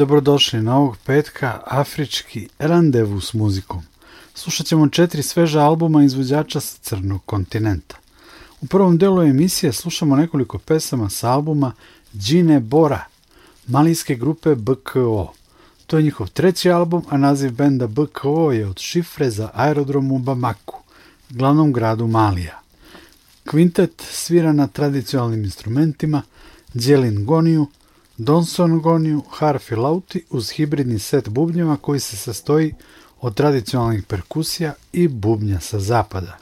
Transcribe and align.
dobrodošli 0.00 0.62
na 0.62 0.76
ovog 0.76 0.96
petka 1.04 1.60
Afrički 1.66 2.48
randevu 2.58 3.20
s 3.20 3.34
muzikom. 3.34 3.82
Slušat 4.34 4.66
ćemo 4.66 4.88
četiri 4.88 5.22
sveža 5.22 5.60
albuma 5.60 6.04
izvođača 6.04 6.60
sa 6.60 6.78
crnog 6.82 7.20
kontinenta. 7.26 7.96
U 8.60 8.66
prvom 8.66 8.98
delu 8.98 9.22
emisije 9.22 9.72
slušamo 9.72 10.16
nekoliko 10.16 10.58
pesama 10.58 11.10
sa 11.10 11.30
albuma 11.30 11.72
Džine 12.16 12.60
Bora, 12.60 13.04
malijske 13.66 14.14
grupe 14.14 14.54
BKO. 14.54 15.32
To 15.86 15.96
je 15.96 16.02
njihov 16.02 16.28
treći 16.28 16.70
album, 16.70 17.04
a 17.08 17.16
naziv 17.16 17.52
benda 17.52 17.86
BKO 17.86 18.52
je 18.52 18.66
od 18.66 18.78
šifre 18.78 19.30
za 19.30 19.50
aerodrom 19.54 20.12
u 20.12 20.18
Bamaku, 20.18 20.80
glavnom 21.30 21.72
gradu 21.72 22.06
Malija. 22.06 22.60
Kvintet 23.44 24.02
svira 24.10 24.52
na 24.52 24.66
tradicionalnim 24.66 25.44
instrumentima, 25.44 26.22
djelin 26.74 27.24
goniju, 27.24 27.66
Donson 28.22 28.80
goniju, 28.80 29.22
harf 29.30 29.70
i 29.70 29.74
lauti 29.74 30.24
uz 30.30 30.50
hibridni 30.50 30.98
set 30.98 31.28
bubnjeva 31.28 31.76
koji 31.76 32.00
se 32.00 32.16
sastoji 32.16 32.74
od 33.20 33.34
tradicionalnih 33.34 34.02
perkusija 34.02 34.74
i 34.92 35.08
bubnja 35.08 35.60
sa 35.60 35.78
zapada. 35.78 36.38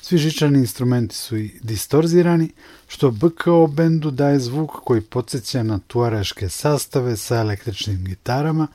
Svi 0.00 0.18
žičani 0.18 0.58
instrumenti 0.58 1.14
su 1.14 1.36
i 1.36 1.50
distorzirani, 1.62 2.50
što 2.88 3.10
BKO 3.10 3.66
bendu 3.66 4.10
daje 4.10 4.38
zvuk 4.38 4.70
koji 4.84 5.00
podsjeća 5.00 5.62
na 5.62 5.78
tuareške 5.86 6.48
sastave 6.48 7.16
sa 7.16 7.36
električnim 7.36 8.04
gitarama, 8.04 8.66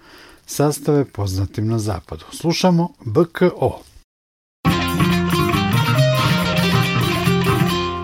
sastave 0.45 1.05
poznatim 1.05 1.67
na 1.67 1.79
zapadu. 1.79 2.25
Slušamo 2.31 2.93
BKO. 3.05 3.81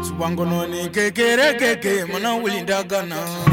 Subangononi 0.08 0.90
kekere 0.94 1.58
keke 1.60 2.06
mana 2.14 2.30
wulinda 2.30 3.53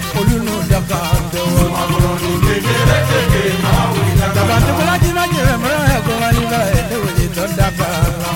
olu 0.21 0.37
n'u 0.45 0.55
daga 0.71 0.99
dɔn. 1.31 1.49
sumakɔrɔ 1.57 2.11
ni 2.23 2.31
kekere 2.45 2.97
keke 3.09 3.43
maa 3.63 3.83
wuli 3.91 4.13
daga. 4.19 4.33
dabandugulan 4.35 4.97
jinɛ 5.03 5.23
jɛnɛ 5.33 5.53
mura 5.61 5.79
yɛ 5.91 5.97
gɔbali 6.05 6.43
bɛ 6.51 6.59
ne 6.89 6.95
wuli 7.03 7.25
tɔ 7.35 7.43
daga. 7.59 7.87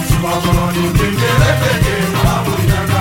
sumakɔrɔ 0.09 0.65
ni 0.75 0.83
kekere 0.97 1.51
keke 1.61 1.95
maa 2.23 2.37
wuli 2.45 2.65
daga. 2.73 2.99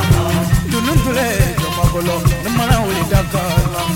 dunu 0.70 0.92
tule 1.02 1.26
jɔnmakolo 1.60 2.14
ni 2.42 2.48
mana 2.58 2.76
wuli 2.84 3.02
daga. 3.12 3.42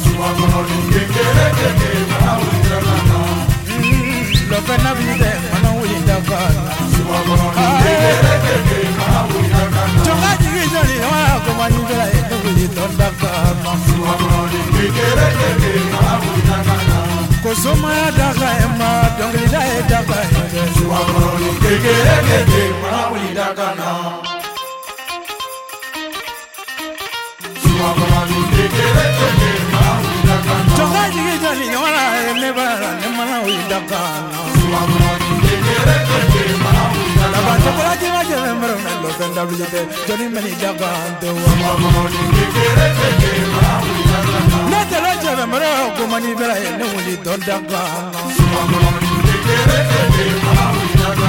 sumakɔrɔ 0.02 0.60
ni 0.68 0.76
kekere 0.92 1.46
keke 1.58 1.90
maa 2.10 2.32
wuli 2.40 2.60
daga. 2.70 2.94
lɔfɛ 4.50 4.74
nabi 4.84 5.06
tɛ 5.20 5.30
mana 5.52 5.70
wuli 5.78 5.98
daga. 6.08 6.38
sumakɔrɔ 6.92 7.46
ni 7.56 7.66
kekere 7.84 8.34
keke 8.46 8.78
maa 8.98 9.20
wuli 9.28 9.48
daga. 9.56 9.82
jɔnka 10.06 10.30
jigi 10.40 10.64
jɔnni 10.72 10.96
wa 11.10 11.20
gɔbali 11.44 11.80
bɛ 11.88 11.96
ne 12.28 12.36
wuli 12.42 12.66
tɔ 12.76 12.84
daga. 13.00 13.30
sumakɔrɔ 13.84 14.27
Subangononi 14.78 14.94
kekere 14.94 15.26
keke 15.38 15.70
mana 15.92 16.12
wulinda 16.22 16.58
gana 16.66 16.98
ko 17.42 17.50
somaya 17.62 18.08
da 18.18 18.28
ka 18.38 18.48
ye 18.58 18.66
ma 18.78 18.90
dɔnkilida 19.18 19.60
ye 19.70 19.78
da 19.90 20.00
ka 20.08 20.18
ye 20.30 20.42
dɛ 20.52 20.62
Subangononi 20.76 21.50
kekere 21.62 22.16
keke 22.28 22.62
mana 22.82 23.00
wulinda 23.10 23.46
gana 23.58 23.88
Subangononi 27.62 28.38
kekere 28.54 29.04
keke 29.18 29.50
mana 29.72 29.90
wulinda 29.98 30.36
gana 30.46 30.72
jɔnka 30.78 31.02
jigi 31.12 31.34
jɔli 31.42 31.66
wala 31.82 32.02
ye 32.24 32.32
ne 32.40 32.50
b'a 32.56 32.66
la 32.82 32.90
ne 33.00 33.08
mana 33.16 33.36
wuli 33.42 33.62
da 33.70 33.78
gan 33.90 34.22
Subangononi 34.58 35.34
kekere 35.44 35.96
keke 36.10 36.42
mana 36.62 36.82
wulinda 36.92 37.07
Nabate 37.32 37.70
kula 37.76 37.92
jima 38.00 38.22
jeme 38.28 38.52
mero 38.60 38.76
nalo 38.84 39.08
senda 39.18 39.42
bujete 39.46 39.80
Joni 40.08 40.26
meni 40.34 40.52
jaga 40.60 40.88
ante 41.06 41.28
wa 41.28 41.52
Mama 41.62 41.88
moni 41.94 42.18
kikere 42.34 42.86
keke 42.98 43.32
mamu 43.54 43.94
jaga 44.10 44.38
Nete 44.70 44.98
lo 45.04 45.12
jeme 45.22 45.44
mero 45.52 45.70
kumani 45.96 46.30
vera 46.38 46.56
ene 46.66 46.84
uli 46.96 47.14
don 47.24 47.40
daga 47.48 47.80
Mama 48.52 48.78
moni 48.82 49.08
kikere 49.26 49.78
keke 49.90 50.26
mamu 50.44 50.82
jaga 51.00 51.28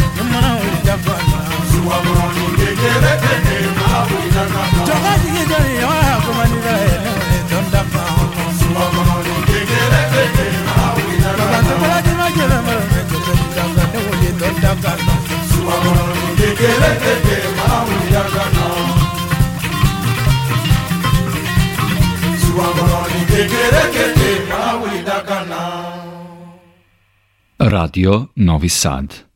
Radio 27.57 28.31
Novi 28.35 28.69
Sad. 28.69 29.30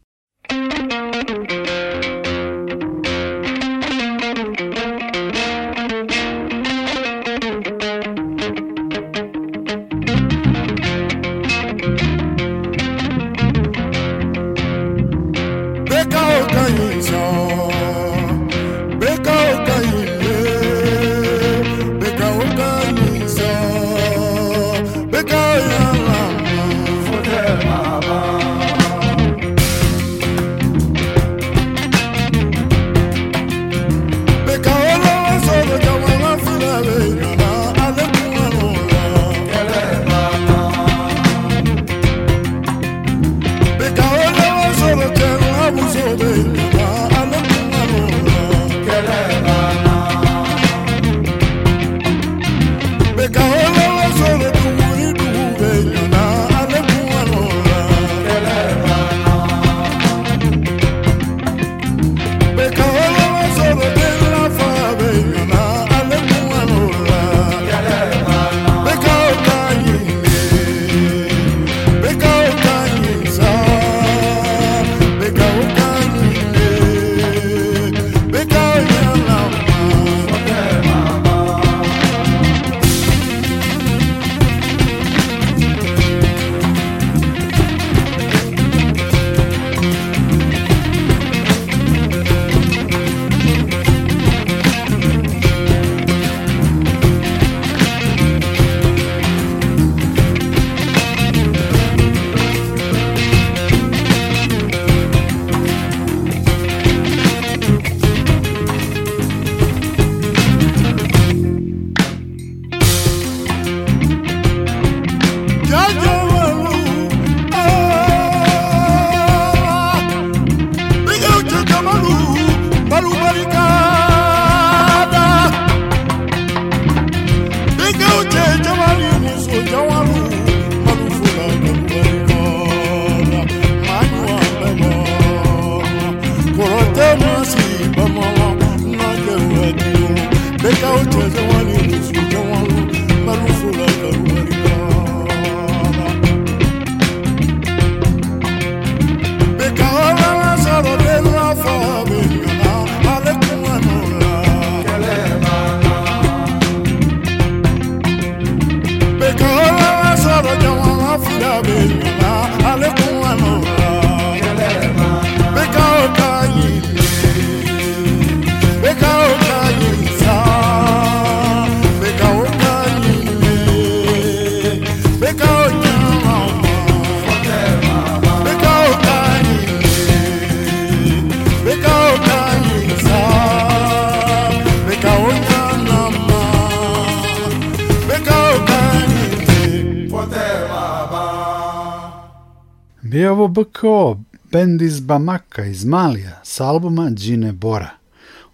izba 195.05 195.17
Maka 195.17 195.65
iz 195.65 195.85
Malija 195.85 196.39
sa 196.43 196.65
albuma 196.65 197.09
Džine 197.09 197.51
Bora. 197.51 197.89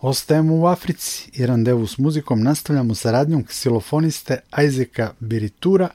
Ostajemo 0.02 0.56
u 0.56 0.66
Africi 0.68 1.30
i 1.34 1.46
randevu 1.46 1.88
s 1.88 1.98
muzikom 1.98 2.44
nastavljamo 2.44 2.96
saradnjom 2.96 3.44
ksilofoniste 3.44 4.40
Isaaca 4.68 5.14
Biritura 5.20 5.90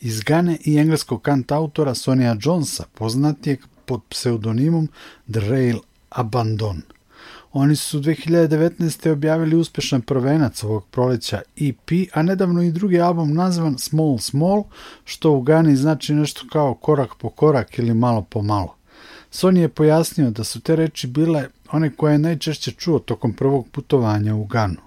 iz 0.00 0.20
Gane 0.20 0.58
i 0.64 0.78
engleskog 0.78 1.22
kantautora 1.22 1.94
Sonia 1.94 2.36
Jonesa, 2.40 2.84
poznatijeg 2.94 3.60
pod 3.84 4.00
pseudonimom 4.08 4.88
The 5.32 5.40
Rail 5.40 5.78
Abandon. 6.08 6.82
Oni 7.52 7.76
su 7.76 8.00
2019. 8.00 9.12
objavili 9.12 9.56
uspešan 9.56 10.02
prvenac 10.02 10.64
ovog 10.64 10.86
proleća 10.90 11.42
EP, 11.56 11.90
a 12.14 12.22
nedavno 12.22 12.62
i 12.62 12.72
drugi 12.72 13.00
album 13.00 13.34
nazvan 13.34 13.78
Small 13.78 14.18
Small, 14.18 14.64
što 15.04 15.32
u 15.32 15.42
Gani 15.42 15.76
znači 15.76 16.14
nešto 16.14 16.42
kao 16.52 16.74
korak 16.74 17.10
po 17.18 17.30
korak 17.30 17.78
ili 17.78 17.94
malo 17.94 18.22
po 18.22 18.42
malo. 18.42 18.79
Sony 19.32 19.60
je 19.60 19.68
pojasnio 19.68 20.30
da 20.30 20.44
su 20.44 20.60
te 20.60 20.76
reči 20.76 21.06
bile 21.06 21.48
one 21.72 21.90
koje 21.96 22.12
je 22.12 22.18
najčešće 22.18 22.72
čuo 22.72 22.98
tokom 22.98 23.32
prvog 23.32 23.68
putovanja 23.72 24.34
u 24.34 24.44
Ganu. 24.44 24.80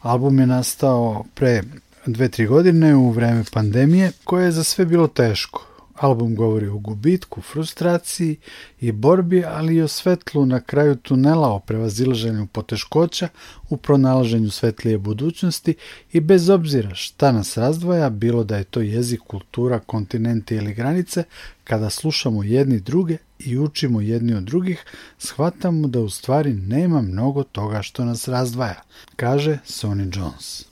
Album 0.00 0.38
je 0.38 0.46
nastao 0.46 1.24
pre 1.34 1.62
2-3 2.06 2.48
godine 2.48 2.94
u 2.94 3.10
vreme 3.10 3.44
pandemije 3.52 4.12
koje 4.24 4.44
je 4.44 4.52
za 4.52 4.64
sve 4.64 4.84
bilo 4.84 5.06
teško. 5.06 5.69
Album 6.00 6.34
govori 6.34 6.66
o 6.66 6.78
gubitku, 6.78 7.42
frustraciji 7.42 8.36
i 8.80 8.92
borbi, 8.92 9.44
ali 9.44 9.74
i 9.74 9.82
o 9.82 9.88
svetlu 9.88 10.46
na 10.46 10.60
kraju 10.60 10.96
tunela, 10.96 11.48
o 11.48 11.60
prevazilaženju 11.60 12.46
poteškoća, 12.46 13.28
u 13.68 13.76
pronalaženju 13.76 14.50
svetlije 14.50 14.98
budućnosti 14.98 15.74
i 16.12 16.20
bez 16.20 16.48
obzira 16.48 16.94
šta 16.94 17.32
nas 17.32 17.56
razdvaja, 17.56 18.10
bilo 18.10 18.44
da 18.44 18.56
je 18.56 18.64
to 18.64 18.80
jezik, 18.80 19.20
kultura, 19.20 19.78
kontinente 19.78 20.56
ili 20.56 20.74
granice, 20.74 21.24
kada 21.64 21.90
slušamo 21.90 22.42
jedni 22.42 22.80
druge 22.80 23.16
i 23.38 23.58
učimo 23.58 24.00
jedni 24.00 24.34
od 24.34 24.42
drugih, 24.42 24.84
shvatamo 25.18 25.88
da 25.88 26.00
u 26.00 26.10
stvari 26.10 26.54
nema 26.54 27.02
mnogo 27.02 27.42
toga 27.42 27.82
što 27.82 28.04
nas 28.04 28.28
razdvaja, 28.28 28.82
kaže 29.16 29.58
Sonny 29.66 30.16
Jones. 30.16 30.64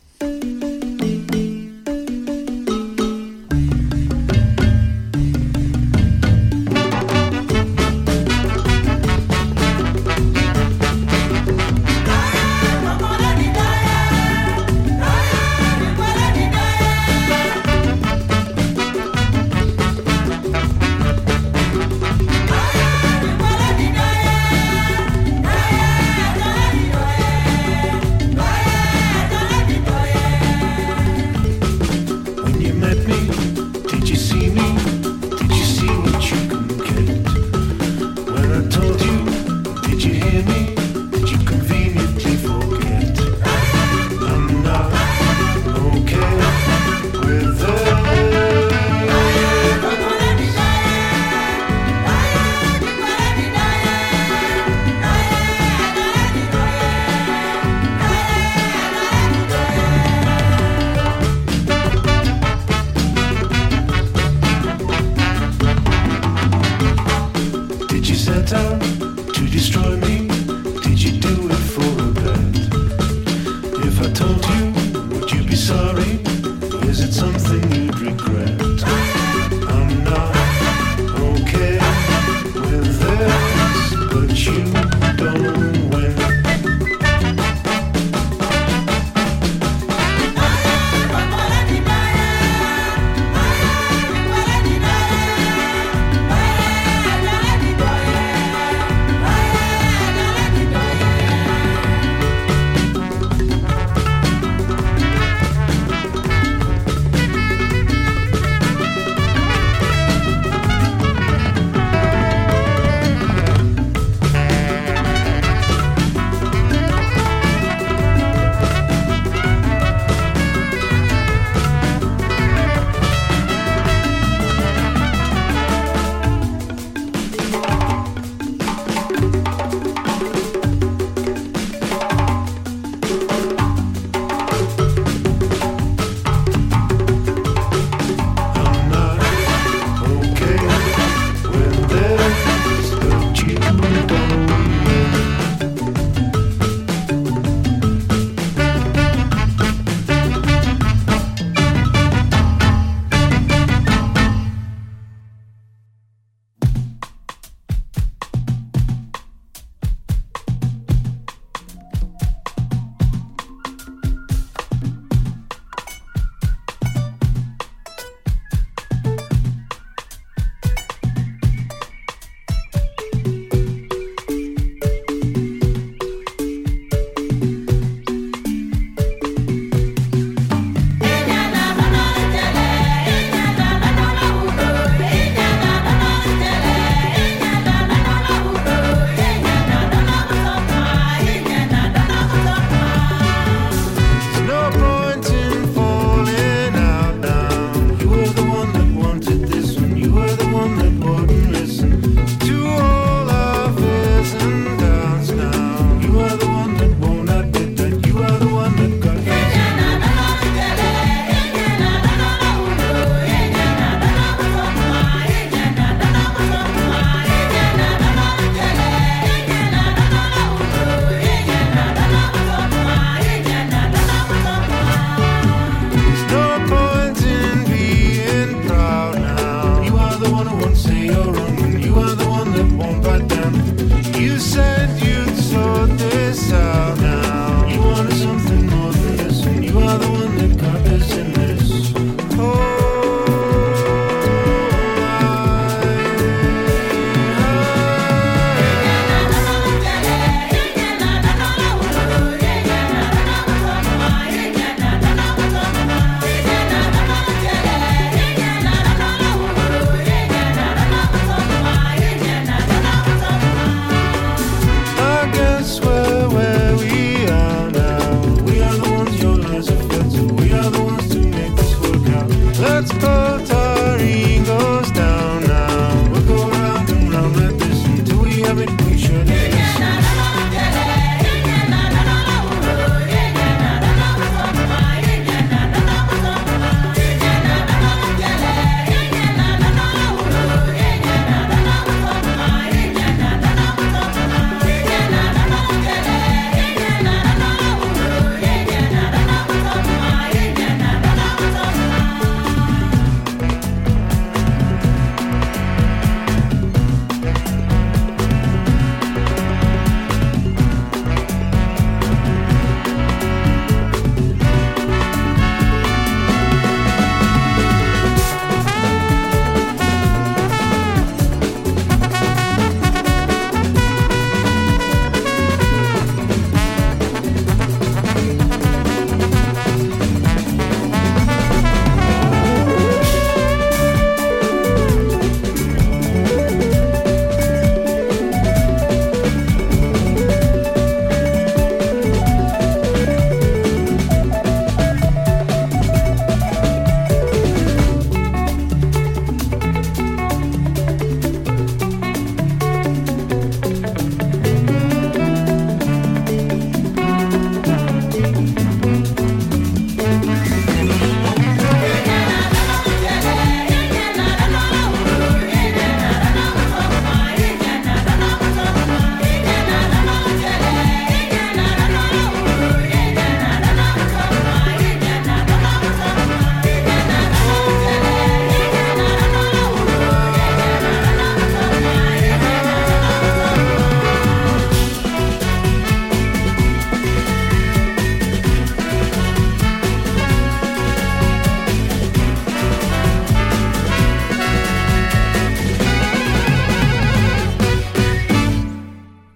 to 69.34 69.48
destroy 69.50 69.96
me. 69.96 70.47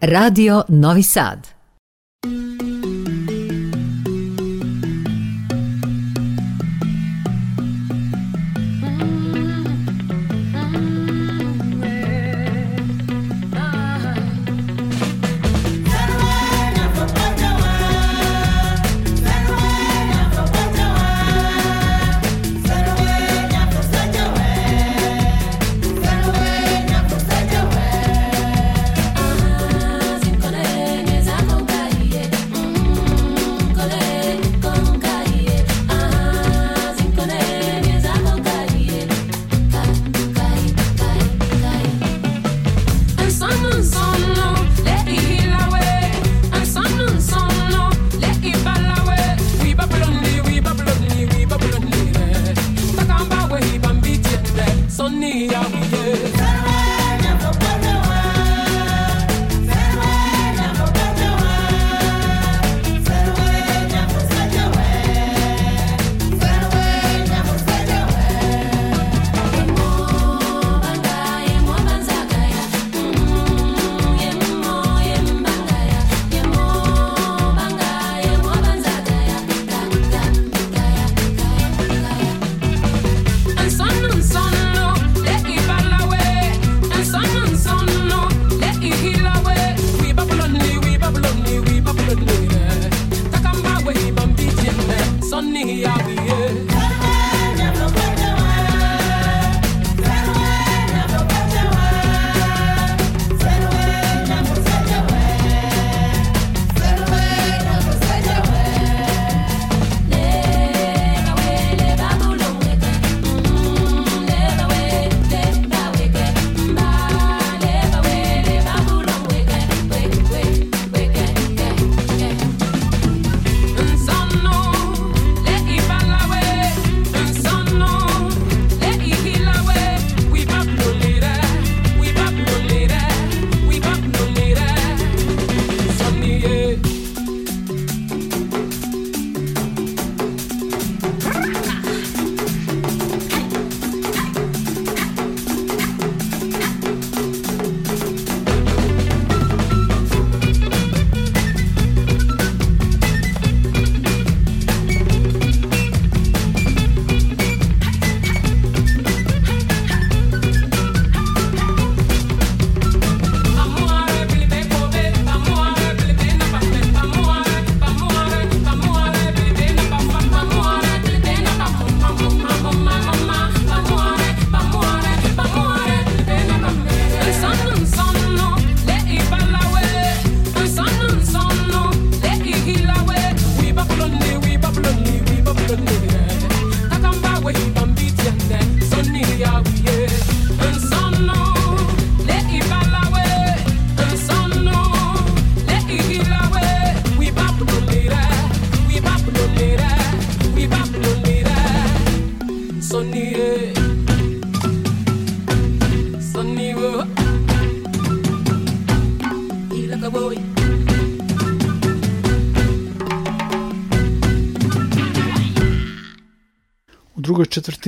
Radio 0.05 0.65
Novi 0.67 1.05
Sad. 1.05 1.62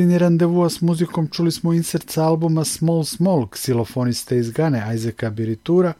Četvrtini 0.04 0.18
randevua 0.18 0.70
s 0.70 0.80
muzikom 0.80 1.28
čuli 1.28 1.52
smo 1.52 1.72
insert 1.72 2.10
sa 2.10 2.24
albuma 2.24 2.64
Small 2.64 3.04
Small 3.04 3.48
ksilofoniste 3.48 4.38
iz 4.38 4.50
Gane 4.50 4.94
Isaaca 4.94 5.30
Biritura 5.30 5.92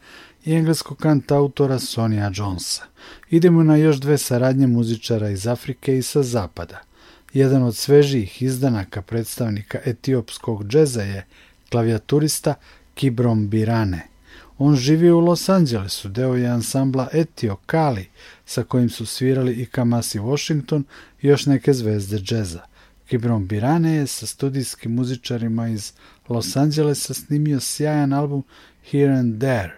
i 0.45 0.53
engleskog 0.53 0.97
kantautora 0.97 1.79
Sonija 1.79 2.31
Jonesa. 2.35 2.83
Idemo 3.29 3.63
na 3.63 3.75
još 3.75 3.97
dve 3.97 4.17
saradnje 4.17 4.67
muzičara 4.67 5.29
iz 5.29 5.47
Afrike 5.47 5.97
i 5.97 6.01
sa 6.01 6.23
zapada. 6.23 6.81
Jedan 7.33 7.63
od 7.63 7.75
svežijih 7.75 8.41
izdanaka 8.41 9.01
predstavnika 9.01 9.79
etiopskog 9.85 10.67
džeza 10.67 11.01
je 11.01 11.25
klavijaturista 11.69 12.53
Kibrom 12.93 13.49
Birane. 13.49 14.07
On 14.57 14.75
živi 14.75 15.11
u 15.11 15.19
Los 15.19 15.49
Angelesu, 15.49 16.09
deo 16.09 16.35
je 16.35 16.47
ansambla 16.47 17.07
Etio 17.13 17.55
Kali, 17.65 18.05
sa 18.45 18.63
kojim 18.63 18.89
su 18.89 19.05
svirali 19.05 19.53
i 19.53 19.65
Kamasi 19.65 20.19
Washington 20.19 20.83
i 21.21 21.27
još 21.27 21.45
neke 21.45 21.73
zvezde 21.73 22.17
džeza– 22.17 22.61
Kibron 23.05 23.47
Birane 23.47 23.95
je 23.95 24.07
sa 24.07 24.27
studijskim 24.27 24.93
muzičarima 24.93 25.67
iz 25.67 25.93
Los 26.29 26.55
Angelesa 26.55 27.13
snimio 27.13 27.59
sjajan 27.59 28.13
album 28.13 28.43
Here 28.91 29.13
and 29.13 29.39
There. 29.39 29.71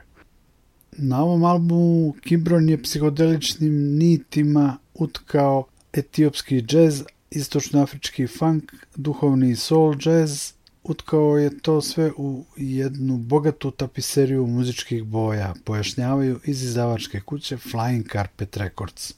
Na 0.97 1.23
ovom 1.23 1.43
albumu 1.43 2.13
Kibron 2.21 2.69
je 2.69 2.81
psihodeličnim 2.81 3.97
nitima 3.97 4.77
utkao 4.93 5.65
etiopski 5.93 6.61
džez, 6.61 7.03
istočnoafrički 7.31 8.27
funk, 8.27 8.73
duhovni 8.95 9.55
soul 9.55 9.95
jazz, 10.05 10.51
utkao 10.83 11.37
je 11.37 11.59
to 11.59 11.81
sve 11.81 12.11
u 12.17 12.45
jednu 12.57 13.17
bogatu 13.17 13.71
tapiseriju 13.71 14.47
muzičkih 14.47 15.03
boja, 15.03 15.53
pojašnjavaju 15.63 16.39
iz 16.43 16.63
izdavačke 16.63 17.21
kuće 17.21 17.57
Flying 17.57 18.11
Carpet 18.11 18.57
Records. 18.57 19.13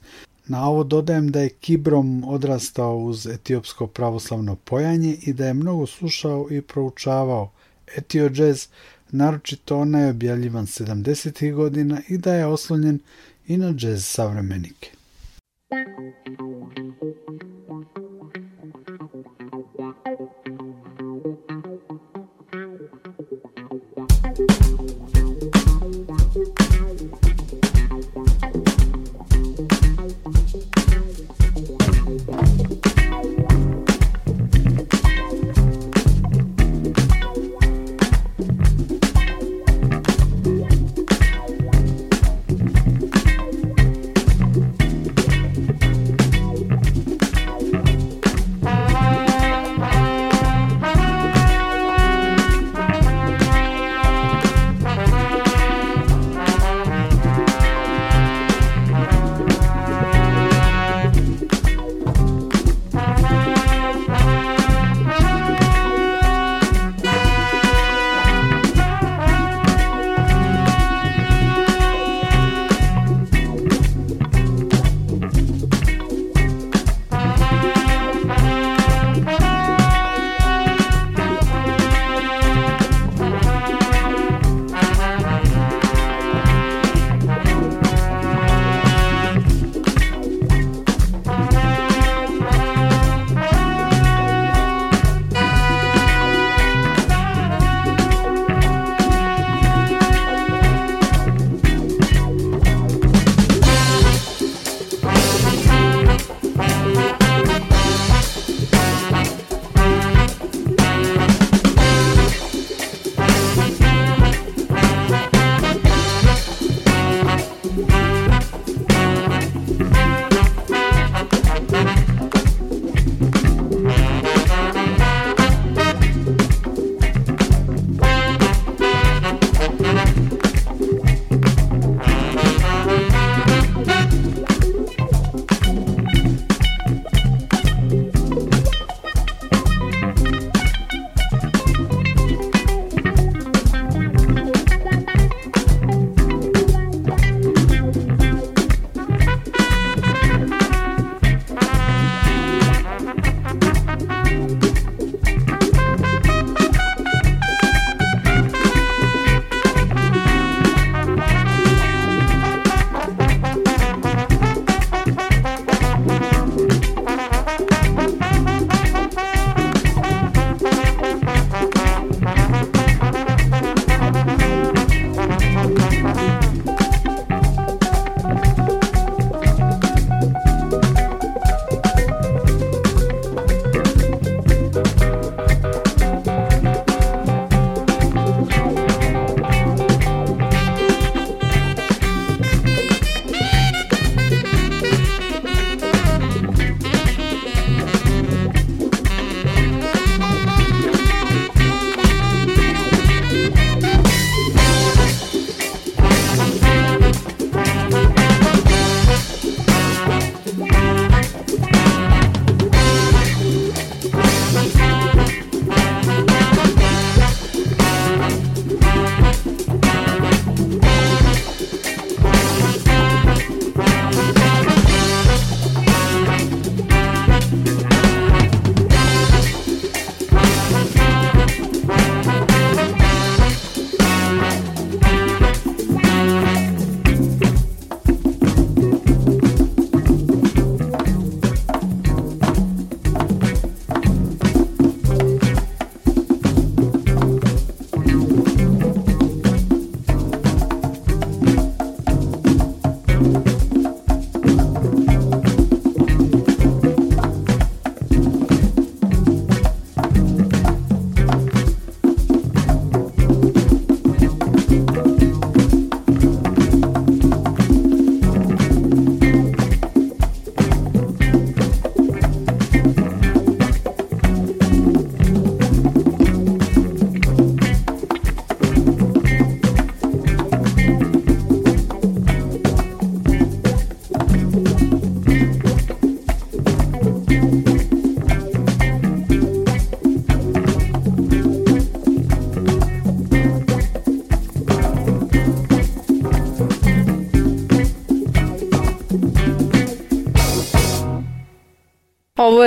Na 0.50 0.70
ovo 0.70 0.84
dodajem 0.84 1.32
da 1.32 1.42
je 1.42 1.50
Kibrom 1.50 2.24
odrastao 2.24 2.98
uz 2.98 3.28
etiopsko 3.28 3.88
pravoslavno 3.88 4.56
pojanje 4.56 5.18
i 5.22 5.34
da 5.34 5.46
je 5.46 5.54
mnogo 5.54 5.86
slušao 5.86 6.48
i 6.52 6.62
proučavao 6.62 7.52
etio 7.98 8.32
jazz, 8.34 8.68
naročito 9.12 9.78
onaj 9.78 10.10
objavljivan 10.10 10.66
70. 10.66 11.54
godina 11.54 12.02
i 12.08 12.18
da 12.18 12.34
je 12.34 12.46
oslonjen 12.46 13.00
i 13.48 13.58
na 13.58 13.74
jazz 13.78 14.06
savremenike. 14.06 14.92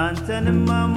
አንተንም 0.00 0.66
አሞ 0.78 0.96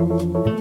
Bio 0.00 0.59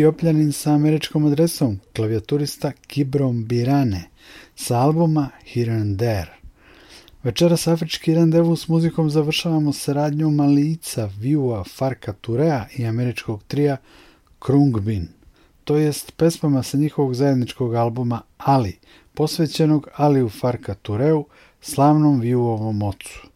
etiopljanin 0.00 0.52
sa 0.52 0.72
američkom 0.72 1.26
adresom, 1.26 1.80
klavijaturista 1.96 2.72
Kibrom 2.86 3.44
Birane, 3.44 4.08
sa 4.56 4.78
albuma 4.80 5.28
Here 5.44 5.72
and 5.72 5.98
There. 5.98 6.32
Večeras 7.22 7.66
afrički 7.66 8.14
randevu 8.14 8.56
s 8.56 8.68
muzikom 8.68 9.10
završavamo 9.10 9.72
saradnjom 9.72 10.34
Malica, 10.34 11.10
Viua, 11.18 11.64
Farka 11.64 12.12
Turea 12.12 12.66
i 12.76 12.86
američkog 12.86 13.42
trija 13.42 13.76
Krungbin, 14.38 15.08
to 15.64 15.76
jest 15.76 16.12
pesmama 16.16 16.62
sa 16.62 16.76
njihovog 16.76 17.14
zajedničkog 17.14 17.74
albuma 17.74 18.22
Ali, 18.38 18.78
posvećenog 19.14 19.88
Aliju 19.96 20.28
Farka 20.28 20.74
Tureu, 20.74 21.24
slavnom 21.60 22.20
Viuovom 22.20 22.82
ocu. 22.82 23.29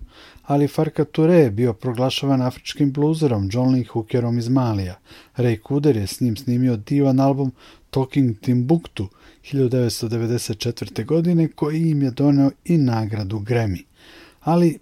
Ali 0.46 0.68
Farka 0.68 1.04
Ture 1.04 1.34
je 1.34 1.50
bio 1.50 1.72
proglašavan 1.72 2.42
afričkim 2.42 2.92
bluzerom 2.92 3.48
John 3.52 3.74
Lee 3.74 3.84
Hookerom 3.84 4.38
iz 4.38 4.48
Malija. 4.48 4.98
Ray 5.36 5.60
Kuder 5.62 5.96
je 5.96 6.06
s 6.06 6.20
njim 6.20 6.36
snimio 6.36 6.76
divan 6.76 7.20
album 7.20 7.52
Talking 7.90 8.38
Timbuktu 8.40 9.08
1994. 9.52 11.04
godine 11.04 11.48
koji 11.48 11.90
im 11.90 12.02
je 12.02 12.10
doneo 12.10 12.50
i 12.64 12.78
nagradu 12.78 13.38
Grammy. 13.38 13.82
Ali 14.40 14.78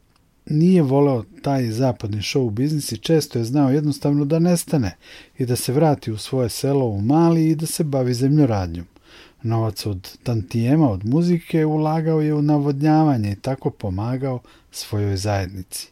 nije 0.46 0.82
voleo 0.82 1.24
taj 1.42 1.70
zapadni 1.70 2.18
show 2.18 2.50
biznis 2.50 2.92
i 2.92 2.98
često 2.98 3.38
je 3.38 3.44
znao 3.44 3.70
jednostavno 3.70 4.24
da 4.24 4.38
nestane 4.38 4.96
i 5.38 5.46
da 5.46 5.56
se 5.56 5.72
vrati 5.72 6.12
u 6.12 6.18
svoje 6.18 6.48
selo 6.48 6.86
u 6.86 7.00
Mali 7.00 7.48
i 7.48 7.54
da 7.54 7.66
se 7.66 7.84
bavi 7.84 8.14
zemljoradnjom. 8.14 8.86
Novac 9.43 9.86
od 9.86 10.18
tantijema 10.22 10.90
od 10.90 11.05
muzike 11.05 11.66
ulagao 11.66 12.20
je 12.20 12.34
u 12.34 12.43
navodnjavanje 12.43 13.32
i 13.32 13.36
tako 13.36 13.70
pomagao 13.70 14.40
svojoj 14.70 15.16
zajednici. 15.16 15.88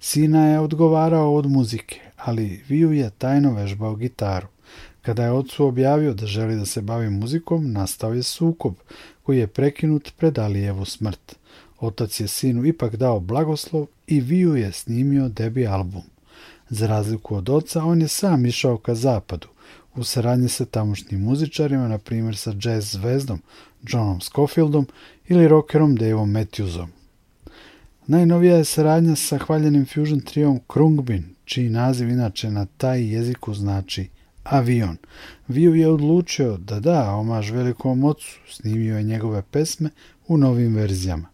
Sina 0.00 0.46
je 0.46 0.60
odgovarao 0.60 1.34
od 1.34 1.46
muzike, 1.46 2.00
ali 2.16 2.62
Viju 2.68 2.92
je 2.92 3.10
tajno 3.10 3.52
vežbao 3.54 3.96
gitaru. 3.96 4.46
Kada 5.02 5.24
je 5.24 5.32
ocu 5.32 5.66
objavio 5.66 6.14
da 6.14 6.26
želi 6.26 6.56
da 6.56 6.66
se 6.66 6.82
bavi 6.82 7.10
muzikom, 7.10 7.72
nastao 7.72 8.14
je 8.14 8.22
sukob, 8.22 8.74
koji 9.22 9.38
je 9.38 9.46
prekinut 9.46 10.12
pred 10.16 10.38
Alijevu 10.38 10.84
smrt. 10.84 11.36
Otac 11.80 12.20
je 12.20 12.28
sinu 12.28 12.64
ipak 12.64 12.96
dao 12.96 13.20
blagoslov 13.20 13.86
i 14.06 14.20
Viju 14.20 14.56
je 14.56 14.72
snimio 14.72 15.28
debi 15.28 15.66
album. 15.66 16.02
Za 16.68 16.86
razliku 16.86 17.36
od 17.36 17.48
oca, 17.48 17.84
on 17.84 18.00
je 18.00 18.08
sam 18.08 18.46
išao 18.46 18.78
ka 18.78 18.94
zapadu, 18.94 19.48
u 19.96 20.04
saradnji 20.04 20.48
sa 20.48 20.64
tamošnjim 20.64 21.20
muzičarima, 21.20 21.88
na 21.88 21.98
primjer 21.98 22.36
sa 22.36 22.52
jazz 22.60 22.92
zvezdom 22.92 23.42
Johnom 23.82 24.20
Scofieldom 24.20 24.86
ili 25.28 25.48
rockerom 25.48 25.96
Daveom 25.96 26.30
Matthewsom. 26.30 26.86
Najnovija 28.06 28.56
je 28.56 28.64
saradnja 28.64 29.16
sa 29.16 29.38
hvaljenim 29.38 29.86
fusion 29.86 30.20
triom 30.20 30.60
Krungbin, 30.66 31.24
čiji 31.44 31.68
naziv 31.68 32.08
inače 32.08 32.50
na 32.50 32.66
taj 32.66 33.14
jeziku 33.14 33.54
znači 33.54 34.08
avion. 34.44 34.96
Viju 35.48 35.74
je 35.74 35.88
odlučio 35.88 36.56
da 36.56 36.80
da 36.80 37.14
omaž 37.14 37.50
velikom 37.50 38.04
ocu, 38.04 38.38
snimio 38.48 38.96
je 38.96 39.02
njegove 39.02 39.42
pesme 39.42 39.90
u 40.28 40.38
novim 40.38 40.74
verzijama. 40.74 41.28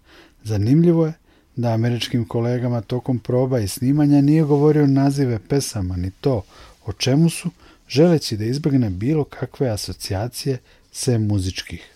Zanimljivo 0.45 1.07
je 1.07 1.13
da 1.57 1.73
američkim 1.73 2.25
kolegama 2.25 2.81
tokom 2.81 3.19
proba 3.19 3.59
i 3.59 3.69
snimanja 3.69 4.21
nije 4.21 4.43
govorio 4.43 4.87
nazive 4.87 5.39
pesama 5.39 5.97
ni 5.97 6.11
to 6.11 6.43
o 6.87 6.93
čemu 6.93 7.31
su, 7.31 7.51
želeći 7.91 8.37
da 8.37 8.45
izbjegne 8.45 8.91
bilo 8.91 9.25
kakve 9.25 9.69
asocijacije 9.69 10.59
sem 10.93 11.27
muzičkih. 11.27 11.91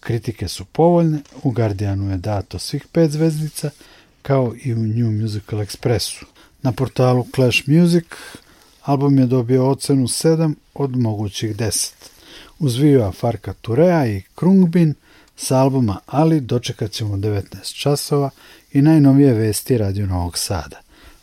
Kritike 0.00 0.48
su 0.48 0.64
povoljne, 0.64 1.18
u 1.42 1.50
Guardianu 1.50 2.10
je 2.10 2.16
dato 2.16 2.58
svih 2.58 2.86
pet 2.92 3.10
zvezdica, 3.10 3.70
kao 4.22 4.54
i 4.64 4.74
u 4.74 4.78
New 4.78 5.10
Musical 5.10 5.58
Expressu. 5.58 6.24
Na 6.62 6.72
portalu 6.72 7.26
Clash 7.34 7.68
Music 7.68 8.04
album 8.82 9.18
je 9.18 9.26
dobio 9.26 9.68
ocenu 9.68 10.02
7 10.02 10.54
od 10.74 10.96
mogućih 10.96 11.56
10. 11.56 11.92
Uz 12.58 12.76
Vija 12.76 13.12
Farka 13.12 13.52
Turea 13.52 14.06
i 14.06 14.22
Krungbin 14.34 14.94
sa 15.36 15.58
albuma 15.58 15.98
Ali 16.06 16.40
dočekat 16.40 16.90
ćemo 16.90 17.16
19 17.16 17.74
časova 17.74 18.30
i 18.72 18.82
najnovije 18.82 19.34
vesti 19.34 19.78
Radio 19.78 20.06
Novog 20.06 20.38
Sada. 20.38 20.80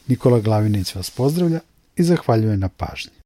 Nikola 0.07 0.39
Glavinić 0.39 0.95
vas 0.95 1.09
pozdravlja 1.09 1.59
i 1.95 2.03
zahvaljuje 2.03 2.57
na 2.57 2.70
pažnji. 2.70 3.18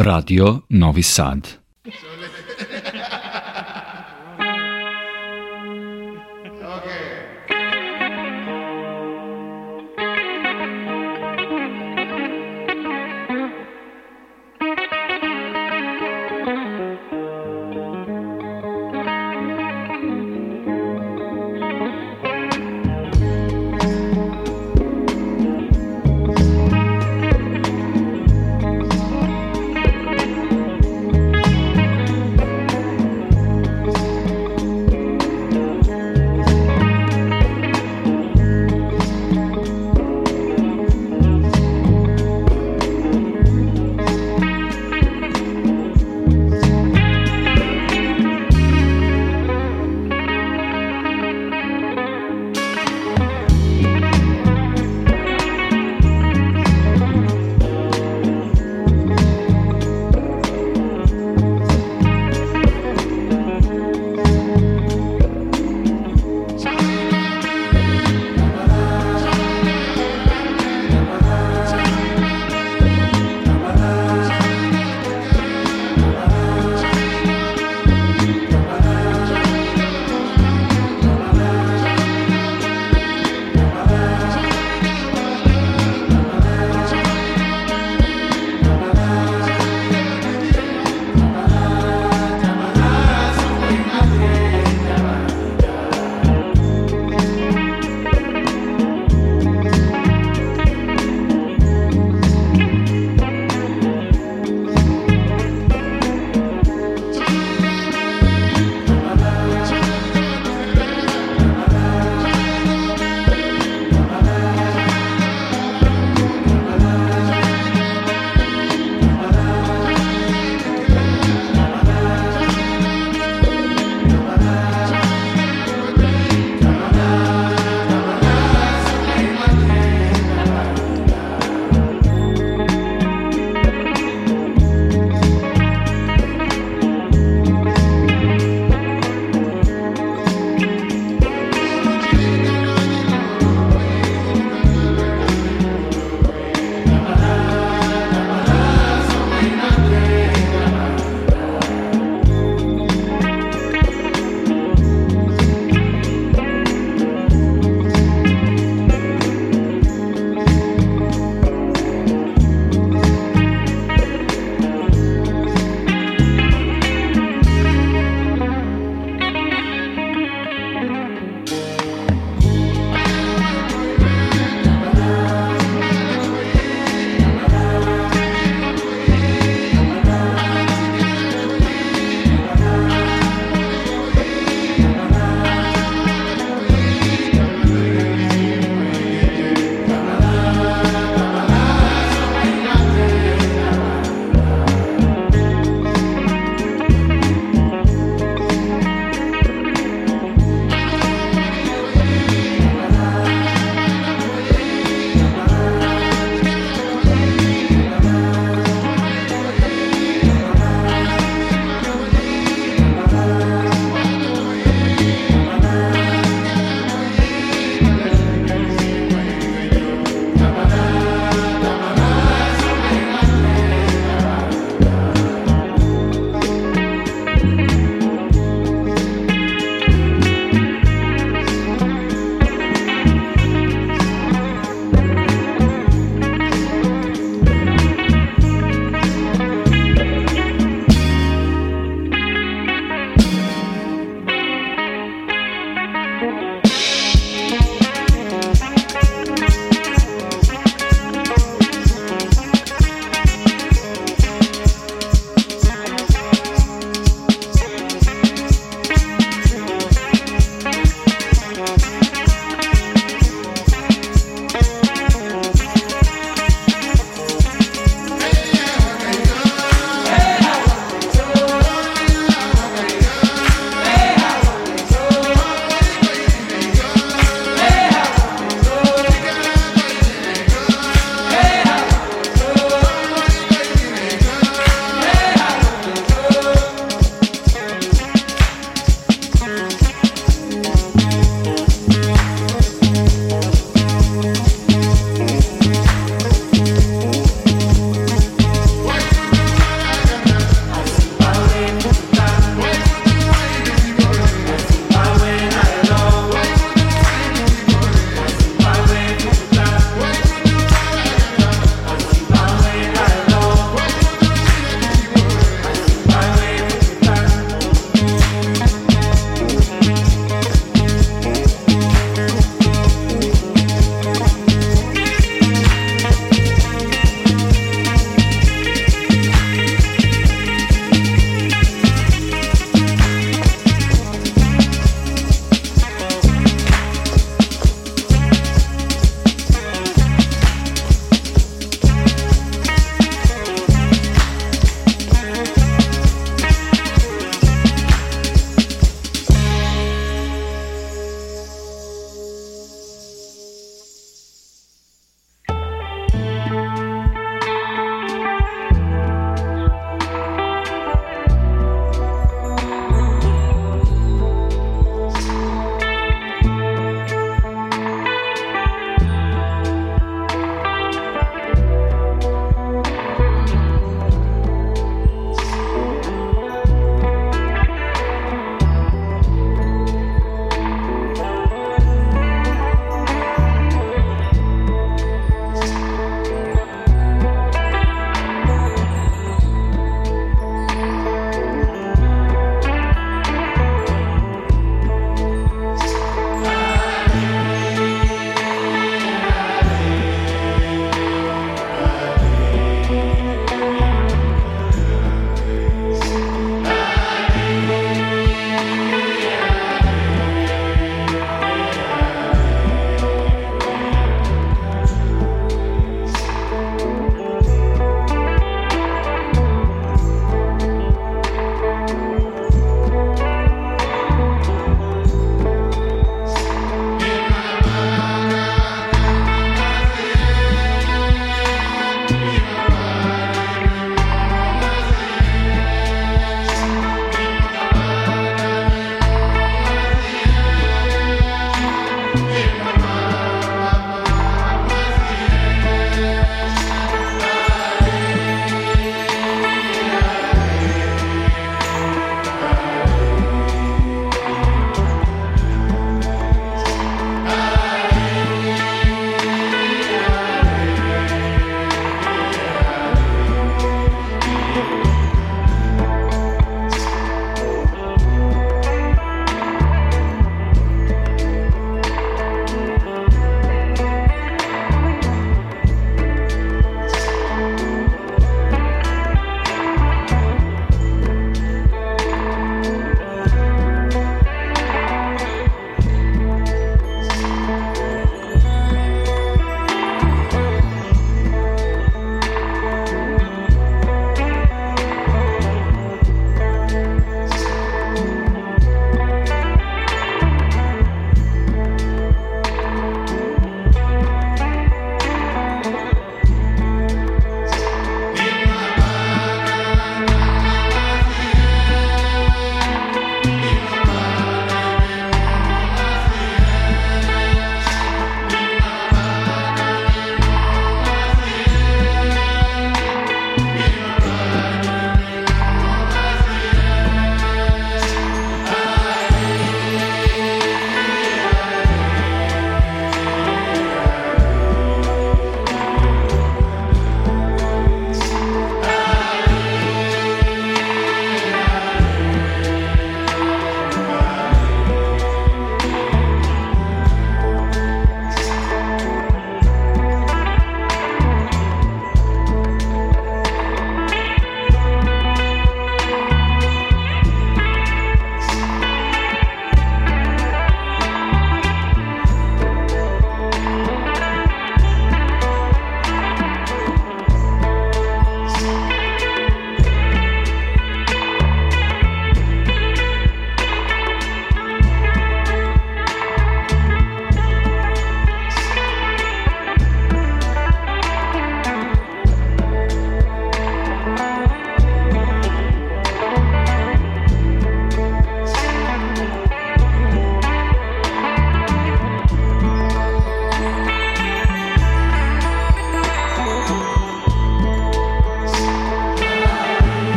Radio 0.00 0.62
Novi 0.68 1.02
Sad. 1.02 1.60